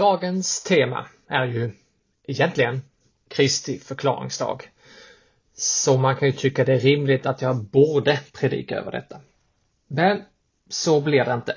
[0.00, 1.70] Dagens tema är ju
[2.26, 2.82] egentligen
[3.28, 4.70] Kristi förklaringsdag.
[5.54, 9.20] Så man kan ju tycka det är rimligt att jag borde predika över detta.
[9.86, 10.22] Men
[10.68, 11.56] så blir det inte.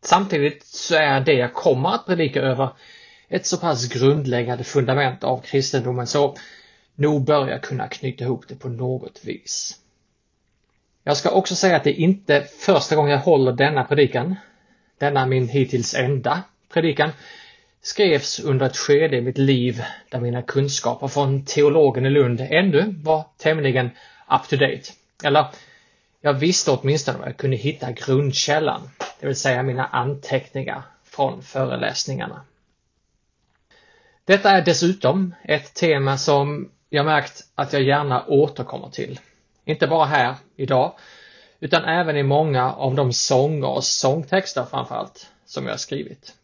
[0.00, 2.68] Samtidigt så är det jag kommer att predika över
[3.28, 6.36] ett så pass grundläggande fundament av kristendomen så
[6.94, 9.78] nog bör jag kunna knyta ihop det på något vis.
[11.02, 14.34] Jag ska också säga att det är inte första gången jag håller denna predikan.
[14.98, 16.42] Denna min hittills enda
[16.72, 17.10] predikan
[17.82, 22.94] skrevs under ett skede i mitt liv där mina kunskaper från teologen i Lund ännu
[23.02, 23.90] var tämligen
[24.30, 24.92] up to date.
[25.24, 25.46] Eller,
[26.20, 28.90] jag visste åtminstone var jag kunde hitta grundkällan,
[29.20, 32.44] det vill säga mina anteckningar från föreläsningarna.
[34.24, 39.20] Detta är dessutom ett tema som jag märkt att jag gärna återkommer till.
[39.64, 40.92] Inte bara här, idag,
[41.60, 46.34] utan även i många av de sånger och sångtexter framförallt som jag skrivit.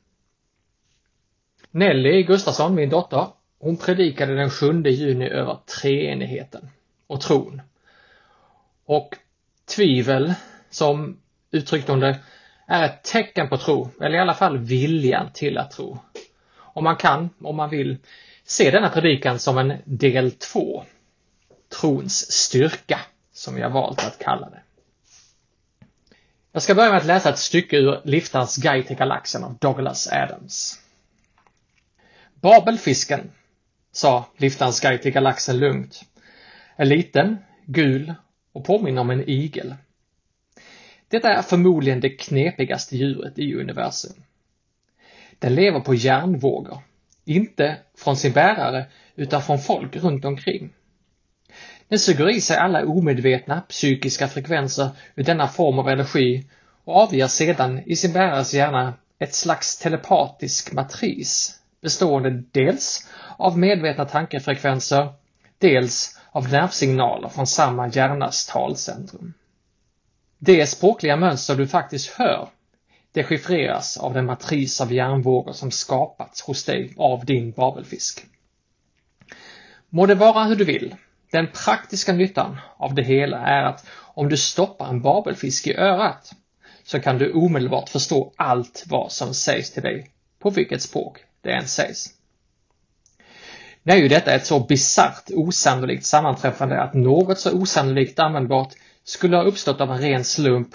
[1.70, 3.26] Nelly Gustafsson, min dotter,
[3.58, 6.70] hon predikade den 7 juni över treenigheten
[7.06, 7.62] och tron.
[8.84, 9.16] Och
[9.76, 10.34] tvivel,
[10.70, 12.18] som uttryckte hon det,
[12.66, 15.98] är ett tecken på tro, eller i alla fall viljan till att tro.
[16.56, 17.96] Och man kan, om man vill,
[18.44, 20.84] se denna predikan som en del 2.
[21.80, 23.00] Trons styrka,
[23.32, 24.60] som jag valt att kalla det.
[26.52, 30.08] Jag ska börja med att läsa ett stycke ur Liftarens guide till galaxen av Douglas
[30.12, 30.80] Adams.
[32.40, 33.30] Babelfisken,
[33.92, 36.00] sa Liftans guide till galaxen lugnt,
[36.76, 37.36] är liten,
[37.66, 38.14] gul
[38.52, 39.74] och påminner om en igel.
[41.08, 44.22] Det är förmodligen det knepigaste djuret i universum.
[45.38, 46.78] Den lever på järnvågor,
[47.24, 50.70] inte från sin bärare utan från folk runt omkring.
[51.88, 56.44] Den suger i sig alla omedvetna psykiska frekvenser ur denna form av energi
[56.84, 64.04] och avger sedan i sin bärares hjärna ett slags telepatisk matris bestående dels av medvetna
[64.04, 65.12] tankefrekvenser,
[65.58, 69.34] dels av nervsignaler från samma hjärnas talcentrum.
[70.38, 72.48] Det språkliga mönster du faktiskt hör
[73.12, 78.26] dechiffreras av den matris av hjärnvågor som skapats hos dig av din babelfisk.
[79.88, 80.94] Må det vara hur du vill.
[81.32, 86.32] Den praktiska nyttan av det hela är att om du stoppar en babelfisk i örat
[86.84, 91.52] så kan du omedelbart förstå allt vad som sägs till dig, på vilket språk det
[91.52, 92.06] än sägs.
[93.82, 99.36] Nu är ju detta ett så bisarrt osannolikt sammanträffande att något så osannolikt användbart skulle
[99.36, 100.68] ha uppstått av en ren slump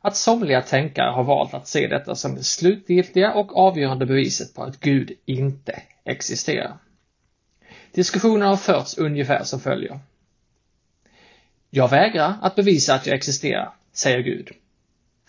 [0.00, 4.62] att somliga tänkare har valt att se detta som det slutgiltiga och avgörande beviset på
[4.62, 6.78] att Gud inte existerar.
[7.92, 9.98] Diskussionen har förts ungefär som följer.
[11.70, 14.50] Jag vägrar att bevisa att jag existerar, säger Gud.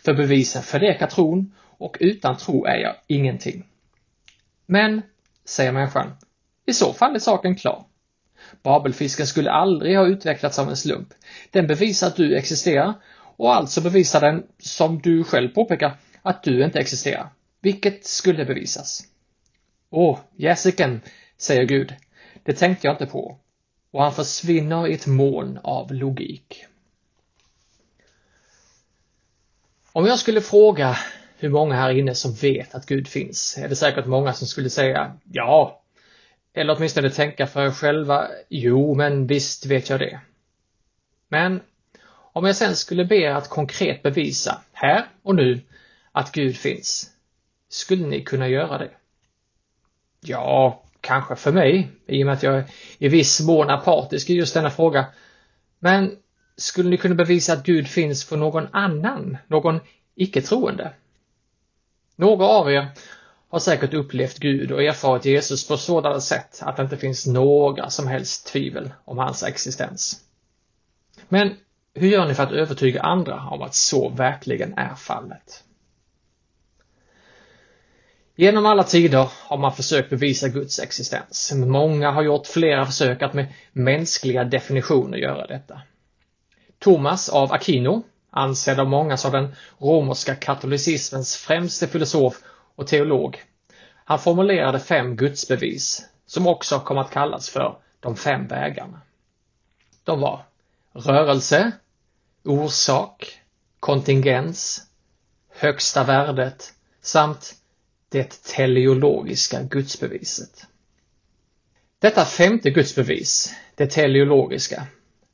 [0.06, 3.66] För bevisen förnekar tron och utan tro är jag ingenting.
[4.66, 5.02] Men,
[5.46, 6.12] säger människan,
[6.66, 7.86] i så fall är saken klar.
[8.64, 11.14] Babelfisken skulle aldrig ha utvecklats av en slump.
[11.52, 12.94] Den bevisar att du existerar
[13.38, 17.30] och alltså bevisar den, som du själv påpekar, att du inte existerar.
[17.62, 19.04] Vilket skulle bevisas.
[19.90, 21.02] Åh, jäsiken,
[21.38, 21.94] säger Gud.
[22.44, 23.40] Det tänkte jag inte på.
[23.92, 26.66] Och han försvinner i ett moln av logik.
[29.92, 30.98] Om jag skulle fråga
[31.38, 34.70] hur många här inne som vet att Gud finns är det säkert många som skulle
[34.70, 35.82] säga ja.
[36.54, 40.20] Eller åtminstone tänka för er själva jo, men visst vet jag det.
[41.28, 41.62] Men
[42.34, 45.62] om jag sen skulle be er att konkret bevisa, här och nu,
[46.12, 47.12] att Gud finns,
[47.70, 48.90] skulle ni kunna göra det?
[50.22, 52.66] Ja, kanske för mig, i och med att jag är
[52.98, 55.06] i viss mån apatisk i just denna fråga.
[55.80, 56.18] Men
[56.58, 59.80] skulle ni kunna bevisa att Gud finns för någon annan, någon
[60.16, 60.94] icke-troende?
[62.16, 62.88] Några av er
[63.50, 67.90] har säkert upplevt Gud och erfarit Jesus på sådana sätt att det inte finns några
[67.90, 70.20] som helst tvivel om hans existens.
[71.30, 71.56] Men
[71.94, 75.64] hur gör ni för att övertyga andra om att så verkligen är fallet?
[78.36, 81.54] Genom alla tider har man försökt bevisa Guds existens.
[81.56, 85.82] Många har gjort flera försök att med mänskliga definitioner göra detta.
[86.80, 88.04] Thomas av Aquino
[88.36, 92.42] ansedd av många som den romerska katolicismens främste filosof
[92.76, 93.44] och teolog.
[94.06, 99.02] Han formulerade fem gudsbevis, som också kom att kallas för de fem vägarna.
[100.04, 100.44] De var
[100.94, 101.72] rörelse,
[102.44, 103.42] orsak,
[103.80, 104.82] kontingens,
[105.50, 107.56] högsta värdet samt
[108.10, 110.68] det teleologiska gudsbeviset.
[112.00, 114.88] Detta femte gudsbevis, det teleologiska,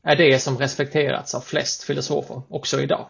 [0.03, 3.07] är det som respekterats av flest filosofer också idag.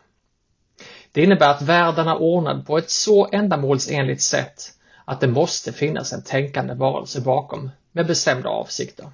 [1.11, 4.73] Det innebär att världen är ordnad på ett så ändamålsenligt sätt
[5.05, 9.11] att det måste finnas en tänkande varelse bakom med bestämda avsikter.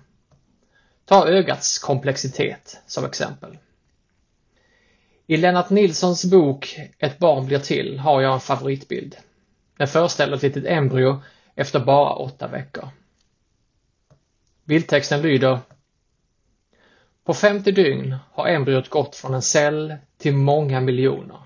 [1.06, 3.58] Ta ögats komplexitet som exempel.
[5.28, 9.16] I Lennart Nilssons bok Ett barn blir till har jag en favoritbild.
[9.78, 11.22] Den föreställer ett litet embryo
[11.56, 12.90] efter bara åtta veckor.
[14.64, 15.60] Bildtexten lyder
[17.28, 21.38] på 50 dygn har embryot gått från en cell till många miljoner.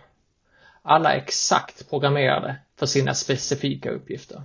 [0.82, 4.42] Alla exakt programmerade för sina specifika uppgifter.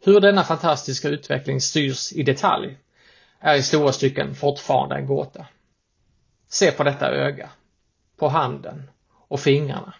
[0.00, 2.78] Hur denna fantastiska utveckling styrs i detalj
[3.40, 5.46] är i stora stycken fortfarande en gåta.
[6.48, 7.50] Se på detta öga,
[8.16, 8.90] på handen
[9.28, 9.94] och fingrarna.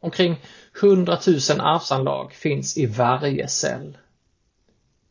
[0.00, 0.40] Omkring
[0.82, 3.98] 100 000 arvsanlag finns i varje cell.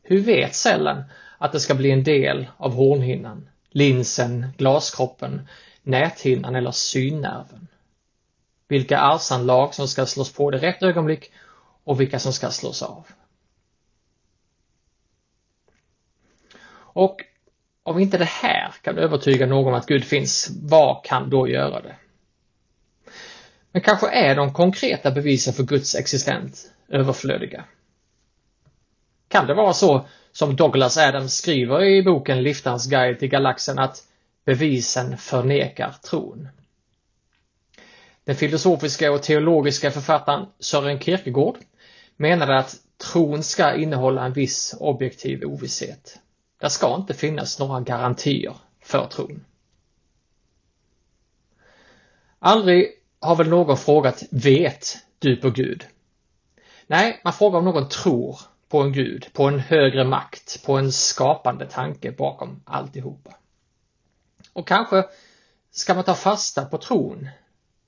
[0.04, 1.04] Hur vet cellen
[1.38, 5.48] att det ska bli en del av hornhinnan, linsen, glaskroppen,
[5.84, 7.68] näthinnan eller synnerven?
[8.68, 11.32] Vilka arvsanlag som ska slås på i rätt ögonblick
[11.84, 13.08] och vilka som ska slås av.
[16.78, 17.22] Och
[17.84, 21.82] om inte det här kan övertyga någon om att Gud finns, vad kan då göra
[21.82, 21.96] det?
[23.72, 27.64] Men kanske är de konkreta bevisen för Guds existens överflödiga.
[29.28, 34.04] Kan det vara så som Douglas Adams skriver i boken Liftarens guide till galaxen att
[34.46, 36.48] bevisen förnekar tron?
[38.24, 41.56] Den filosofiska och teologiska författaren Sören Kierkegaard
[42.18, 46.20] menade att tron ska innehålla en viss objektiv ovisshet.
[46.60, 49.46] Det ska inte finnas några garantier för tron.
[52.40, 55.86] Aldrig har väl någon frågat Vet du på Gud?
[56.88, 58.40] Nej, man frågar om någon tror
[58.70, 63.36] på en Gud, på en högre makt, på en skapande tanke bakom alltihopa.
[64.54, 65.04] Och kanske
[65.72, 67.30] ska man ta fasta på tron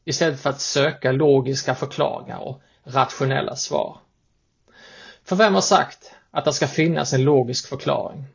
[0.05, 3.97] istället för att söka logiska förklaringar och rationella svar.
[5.23, 8.25] För vem har sagt att det ska finnas en logisk förklaring?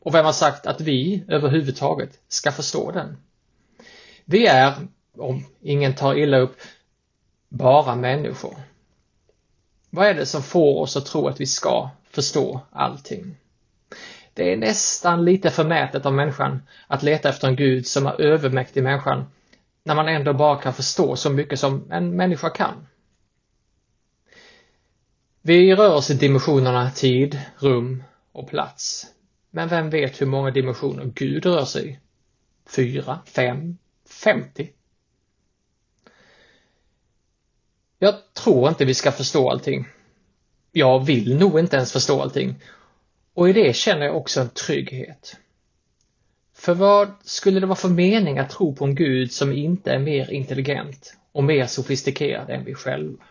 [0.00, 3.16] Och vem har sagt att vi överhuvudtaget ska förstå den?
[4.24, 4.74] Vi är,
[5.18, 6.56] om ingen tar illa upp,
[7.48, 8.54] bara människor.
[9.90, 13.36] Vad är det som får oss att tro att vi ska förstå allting?
[14.34, 18.82] Det är nästan lite förmätet av människan att leta efter en gud som är övermäktig
[18.82, 19.24] människan
[19.84, 22.86] när man ändå bara kan förstå så mycket som en människa kan.
[25.42, 29.06] Vi rör oss i dimensionerna tid, rum och plats.
[29.50, 31.98] Men vem vet hur många dimensioner Gud rör sig i?
[32.70, 33.78] Fyra, fem,
[34.24, 34.68] femtio?
[38.02, 39.88] Jag tror inte vi ska förstå allting.
[40.72, 42.54] Jag vill nog inte ens förstå allting.
[43.34, 45.36] Och i det känner jag också en trygghet.
[46.54, 49.98] För vad skulle det vara för mening att tro på en gud som inte är
[49.98, 53.24] mer intelligent och mer sofistikerad än vi själva?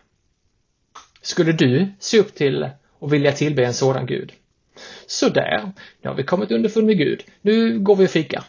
[1.22, 4.32] Skulle du se upp till och vilja tillbe en sådan gud?
[5.06, 7.24] Sådär, nu har vi kommit underfund med Gud.
[7.40, 8.44] Nu går vi och fikar.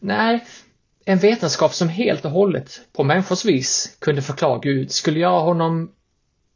[0.00, 0.44] Nej,
[1.04, 5.92] en vetenskap som helt och hållet på människors vis kunde förklara Gud skulle göra honom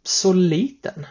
[0.02, 1.06] så liten.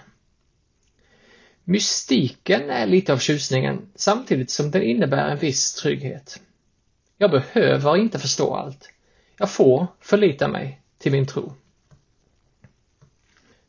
[1.64, 6.42] Mystiken är lite av tjusningen samtidigt som den innebär en viss trygghet.
[7.18, 8.90] Jag behöver inte förstå allt.
[9.38, 11.54] Jag får förlita mig till min tro.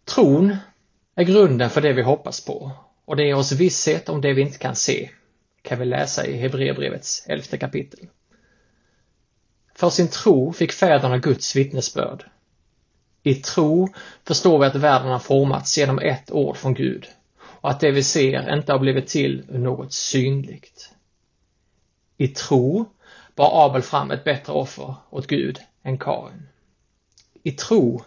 [0.05, 0.57] Tron
[1.15, 2.73] är grunden för det vi hoppas på
[3.05, 5.11] och det ger oss visshet om det vi inte kan se,
[5.63, 8.09] kan vi läsa i Hebreerbrevets elfte kapitel.
[9.79, 12.25] För sin tro fick fäderna Guds vittnesbörd.
[13.23, 13.89] I tro
[14.25, 17.07] förstår vi att världen har formats genom ett ord från Gud
[17.41, 20.91] och att det vi ser inte har blivit till ur något synligt.
[22.17, 22.85] I tro
[23.35, 26.49] bar Abel fram ett bättre offer åt Gud än Kain.
[27.43, 28.03] I tro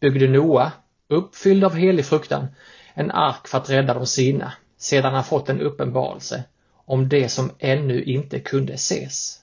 [0.00, 0.72] byggde Noa,
[1.08, 2.46] uppfylld av helig fruktan,
[2.94, 6.44] en ark för att rädda de sina sedan han fått en uppenbarelse
[6.84, 9.42] om det som ännu inte kunde ses.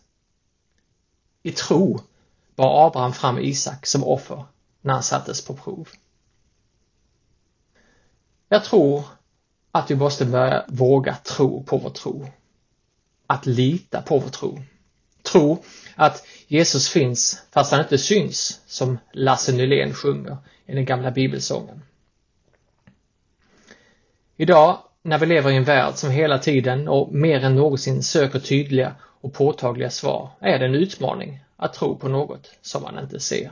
[1.46, 2.00] I tro
[2.56, 4.46] bar Abraham fram Isak som offer
[4.82, 5.90] när han sattes på prov.
[8.50, 9.04] Jag tror
[9.72, 12.28] att vi måste börja våga tro på vår tro.
[13.28, 14.62] Att lita på vår tro.
[15.24, 15.64] Tro
[15.96, 21.82] att Jesus finns fast han inte syns, som Lasse Nylén sjunger i den gamla bibelsången.
[24.38, 28.40] Idag, när vi lever i en värld som hela tiden och mer än någonsin söker
[28.40, 28.96] tydliga
[29.26, 33.52] och påtagliga svar, är det en utmaning att tro på något som man inte ser.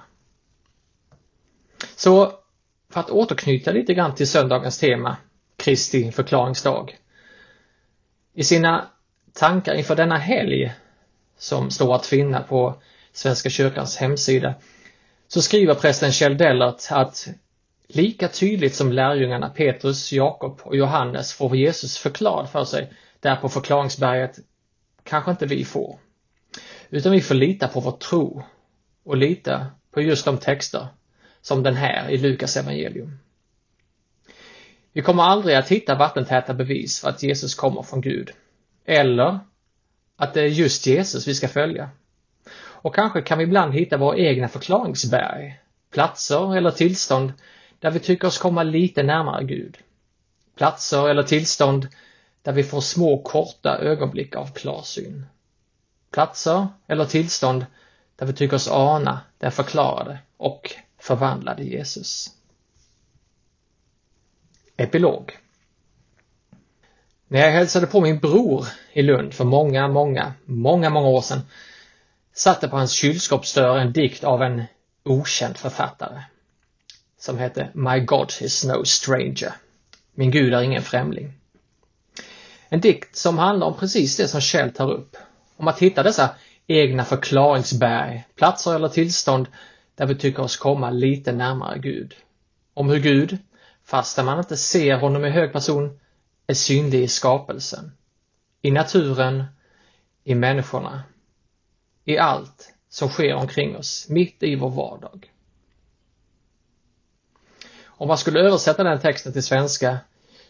[1.95, 2.31] Så
[2.89, 5.17] för att återknyta lite grann till söndagens tema,
[5.57, 6.97] Kristi förklaringsdag.
[8.33, 8.87] I sina
[9.33, 10.73] tankar inför denna helg,
[11.37, 12.81] som står att finna på
[13.13, 14.53] Svenska kyrkans hemsida,
[15.27, 17.27] så skriver prästen Kjell Dellert att
[17.87, 23.49] Lika tydligt som lärjungarna Petrus, Jakob och Johannes får Jesus förklarad för sig där på
[23.49, 24.39] förklaringsberget
[25.03, 25.99] kanske inte vi får.
[26.89, 28.43] Utan vi får lita på vår tro
[29.03, 30.87] och lita på just de texter
[31.41, 33.17] som den här i Lukas evangelium.
[34.93, 38.31] Vi kommer aldrig att hitta vattentäta bevis för att Jesus kommer från Gud.
[38.85, 39.39] Eller
[40.15, 41.89] att det är just Jesus vi ska följa.
[42.55, 45.59] Och kanske kan vi ibland hitta våra egna förklaringsberg,
[45.91, 47.33] platser eller tillstånd
[47.79, 49.77] där vi tycker oss komma lite närmare Gud.
[50.55, 51.87] Platser eller tillstånd
[52.43, 55.25] där vi får små korta ögonblick av klarsyn.
[56.11, 57.65] Platser eller tillstånd
[58.15, 62.29] där vi tycker oss ana den förklarade och förvandlade Jesus.
[64.77, 65.37] Epilog
[67.27, 71.41] När jag hälsade på min bror i Lund för många, många, många, många år sedan
[72.33, 74.63] satte på hans kylskåpsdörr en dikt av en
[75.03, 76.23] okänd författare
[77.19, 79.53] som hette My God is no stranger.
[80.13, 81.33] Min Gud är ingen främling.
[82.73, 85.17] En dikt som handlar om precis det som Kjell tar upp.
[85.57, 86.35] Om att hitta dessa
[86.67, 89.47] egna förklaringsberg, platser eller tillstånd
[89.95, 92.15] där vi tycker oss komma lite närmare Gud.
[92.73, 93.37] Om hur Gud,
[93.83, 95.99] fastän man inte ser honom i hög person,
[96.47, 97.91] är synlig i skapelsen.
[98.61, 99.43] I naturen,
[100.23, 101.03] i människorna.
[102.05, 105.31] I allt som sker omkring oss, mitt i vår vardag.
[107.85, 109.97] Om man skulle översätta den texten till svenska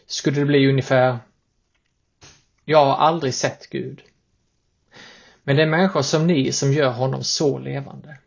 [0.06, 1.18] skulle det bli ungefär
[2.64, 4.02] jag har aldrig sett Gud.
[5.42, 8.18] Men det är människor som ni som gör honom så levande.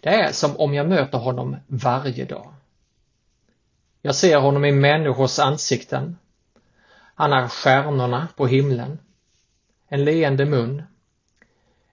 [0.00, 2.54] Det är som om jag möter honom varje dag.
[4.02, 6.18] Jag ser honom i människors ansikten.
[7.14, 8.98] Han är stjärnorna på himlen.
[9.88, 10.82] En leende mun.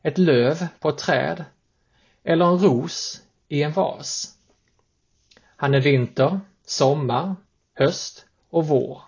[0.02, 1.46] Ett löv på ett träd.
[2.24, 4.38] Eller en ros i en vas.
[5.56, 7.36] Han är vinter, sommar,
[7.74, 9.02] höst och vår.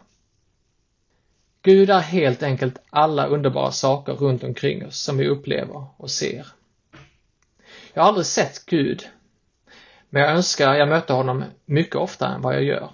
[1.61, 6.47] Gud är helt enkelt alla underbara saker runt omkring oss som vi upplever och ser.
[7.93, 9.09] Jag har aldrig sett Gud,
[10.09, 12.89] men jag önskar jag mötte honom mycket oftare än vad jag gör.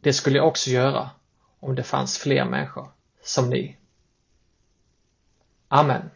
[0.00, 1.10] Det skulle jag också göra
[1.60, 2.88] om det fanns fler människor
[3.22, 3.76] som ni.
[5.68, 6.10] Amen.